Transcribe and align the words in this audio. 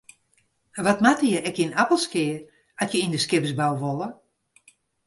Wat 0.85 1.01
moatte 1.05 1.27
je 1.31 1.39
ek 1.49 1.57
yn 1.63 1.77
Appelskea 1.83 2.35
at 2.81 2.91
je 2.91 2.99
yn 3.05 3.13
de 3.15 3.19
skipsbou 3.25 3.73
wolle? 3.81 4.09